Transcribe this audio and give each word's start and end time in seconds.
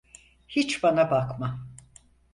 Hiç 0.47 0.83
bana 0.83 1.09
bakma. 1.11 1.67